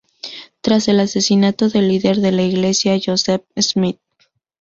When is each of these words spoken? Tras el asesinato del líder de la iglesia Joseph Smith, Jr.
Tras 0.61 0.87
el 0.87 0.99
asesinato 0.99 1.69
del 1.69 1.87
líder 1.87 2.15
de 2.21 2.31
la 2.31 2.41
iglesia 2.41 2.97
Joseph 3.05 3.43
Smith, 3.59 3.99
Jr. 4.17 4.29